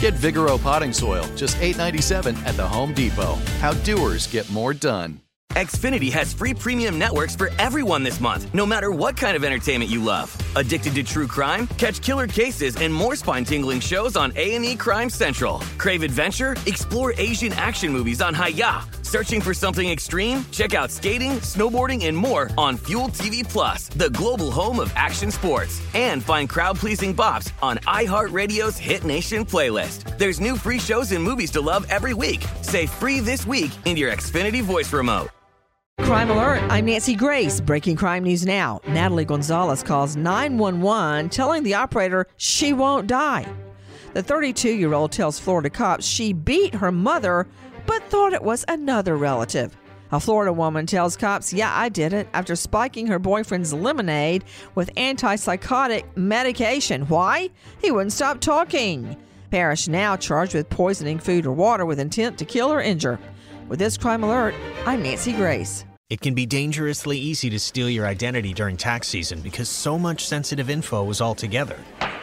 Get 0.00 0.14
Vigoro 0.14 0.62
potting 0.62 0.92
soil, 0.92 1.24
just 1.34 1.56
$8.97 1.56 2.36
at 2.46 2.56
the 2.56 2.66
Home 2.66 2.94
Depot. 2.94 3.34
How 3.58 3.72
doers 3.82 4.28
get 4.28 4.48
more 4.48 4.72
done. 4.72 5.20
Xfinity 5.54 6.12
has 6.12 6.32
free 6.32 6.54
premium 6.54 7.00
networks 7.00 7.34
for 7.34 7.50
everyone 7.58 8.04
this 8.04 8.20
month, 8.20 8.52
no 8.54 8.64
matter 8.64 8.92
what 8.92 9.16
kind 9.16 9.36
of 9.36 9.42
entertainment 9.42 9.90
you 9.90 10.00
love. 10.04 10.36
Addicted 10.54 10.94
to 10.94 11.02
true 11.02 11.26
crime? 11.26 11.66
Catch 11.78 12.00
killer 12.00 12.28
cases 12.28 12.76
and 12.76 12.94
more 12.94 13.16
spine-tingling 13.16 13.80
shows 13.80 14.14
on 14.16 14.32
A&E 14.36 14.76
Crime 14.76 15.10
Central. 15.10 15.58
Crave 15.78 16.04
adventure? 16.04 16.54
Explore 16.66 17.14
Asian 17.18 17.52
action 17.54 17.92
movies 17.92 18.22
on 18.22 18.34
Hi-YAH. 18.34 18.97
Searching 19.08 19.40
for 19.40 19.54
something 19.54 19.88
extreme? 19.88 20.44
Check 20.50 20.74
out 20.74 20.90
skating, 20.90 21.40
snowboarding, 21.40 22.04
and 22.04 22.14
more 22.14 22.50
on 22.58 22.76
Fuel 22.76 23.08
TV 23.08 23.42
Plus, 23.42 23.88
the 23.88 24.10
global 24.10 24.50
home 24.50 24.78
of 24.78 24.92
action 24.96 25.30
sports. 25.30 25.80
And 25.94 26.22
find 26.22 26.46
crowd-pleasing 26.46 27.16
bops 27.16 27.50
on 27.62 27.78
iHeartRadio's 27.86 28.76
Hit 28.76 29.04
Nation 29.04 29.46
playlist. 29.46 30.18
There's 30.18 30.40
new 30.40 30.56
free 30.56 30.78
shows 30.78 31.12
and 31.12 31.24
movies 31.24 31.50
to 31.52 31.62
love 31.62 31.86
every 31.88 32.12
week. 32.12 32.44
Say 32.60 32.84
free 32.84 33.20
this 33.20 33.46
week 33.46 33.70
in 33.86 33.96
your 33.96 34.12
Xfinity 34.12 34.60
voice 34.60 34.92
remote. 34.92 35.30
Crime 36.00 36.28
Alert, 36.28 36.62
I'm 36.68 36.84
Nancy 36.84 37.14
Grace. 37.14 37.60
Breaking 37.62 37.96
crime 37.96 38.24
news 38.24 38.44
now. 38.44 38.82
Natalie 38.86 39.24
Gonzalez 39.24 39.82
calls 39.82 40.16
911 40.16 41.30
telling 41.30 41.62
the 41.62 41.72
operator 41.72 42.26
she 42.36 42.74
won't 42.74 43.06
die. 43.06 43.46
The 44.14 44.22
32 44.22 44.70
year 44.70 44.94
old 44.94 45.12
tells 45.12 45.38
Florida 45.38 45.70
cops 45.70 46.04
she 46.04 46.32
beat 46.32 46.74
her 46.74 46.90
mother 46.90 47.46
but 47.88 48.04
thought 48.04 48.34
it 48.34 48.42
was 48.42 48.66
another 48.68 49.16
relative. 49.16 49.74
A 50.12 50.20
Florida 50.20 50.52
woman 50.52 50.84
tells 50.84 51.16
cops, 51.16 51.54
Yeah, 51.54 51.72
I 51.74 51.88
did 51.88 52.12
it 52.12 52.28
after 52.34 52.54
spiking 52.54 53.06
her 53.06 53.18
boyfriend's 53.18 53.72
lemonade 53.72 54.44
with 54.74 54.94
antipsychotic 54.94 56.04
medication. 56.14 57.02
Why? 57.08 57.48
He 57.80 57.90
wouldn't 57.90 58.12
stop 58.12 58.40
talking. 58.40 59.16
Parrish 59.50 59.88
now 59.88 60.16
charged 60.16 60.54
with 60.54 60.68
poisoning 60.68 61.18
food 61.18 61.46
or 61.46 61.52
water 61.52 61.86
with 61.86 61.98
intent 61.98 62.36
to 62.38 62.44
kill 62.44 62.70
or 62.70 62.82
injure. 62.82 63.18
With 63.68 63.78
this 63.78 63.96
crime 63.96 64.22
alert, 64.22 64.54
I'm 64.84 65.02
Nancy 65.02 65.32
Grace. 65.32 65.86
It 66.10 66.20
can 66.20 66.34
be 66.34 66.44
dangerously 66.44 67.18
easy 67.18 67.48
to 67.48 67.58
steal 67.58 67.88
your 67.88 68.06
identity 68.06 68.52
during 68.52 68.76
tax 68.76 69.08
season 69.08 69.40
because 69.40 69.70
so 69.70 69.98
much 69.98 70.26
sensitive 70.26 70.68
info 70.68 71.08
is 71.08 71.22
all 71.22 71.34
together. 71.34 71.78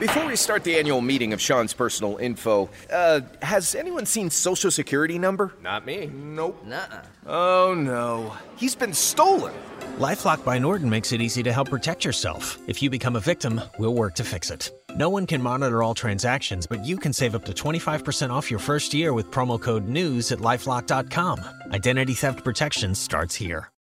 Before 0.00 0.24
we 0.24 0.34
start 0.34 0.64
the 0.64 0.78
annual 0.78 1.02
meeting 1.02 1.34
of 1.34 1.42
Sean's 1.42 1.74
personal 1.74 2.16
info, 2.16 2.70
uh, 2.90 3.20
has 3.42 3.74
anyone 3.74 4.06
seen 4.06 4.30
Social 4.30 4.70
Security 4.70 5.18
number? 5.18 5.52
Not 5.62 5.84
me. 5.84 6.06
Nope. 6.06 6.64
Nuh-uh. 6.64 7.02
Oh 7.26 7.74
no, 7.74 8.34
he's 8.56 8.74
been 8.74 8.94
stolen. 8.94 9.52
LifeLock 9.98 10.42
by 10.42 10.58
Norton 10.58 10.88
makes 10.88 11.12
it 11.12 11.20
easy 11.20 11.42
to 11.42 11.52
help 11.52 11.68
protect 11.68 12.02
yourself. 12.02 12.58
If 12.66 12.82
you 12.82 12.88
become 12.88 13.14
a 13.14 13.20
victim, 13.20 13.60
we'll 13.78 13.92
work 13.92 14.14
to 14.14 14.24
fix 14.24 14.50
it. 14.50 14.70
No 14.96 15.10
one 15.10 15.26
can 15.26 15.42
monitor 15.42 15.82
all 15.82 15.94
transactions, 15.94 16.66
but 16.66 16.82
you 16.82 16.96
can 16.96 17.12
save 17.12 17.34
up 17.34 17.44
to 17.44 17.52
25% 17.52 18.30
off 18.30 18.50
your 18.50 18.58
first 18.58 18.94
year 18.94 19.12
with 19.12 19.30
promo 19.30 19.60
code 19.60 19.86
NEWS 19.86 20.32
at 20.32 20.38
lifelock.com. 20.38 21.40
Identity 21.72 22.14
theft 22.14 22.42
protection 22.42 22.94
starts 22.94 23.34
here. 23.34 23.70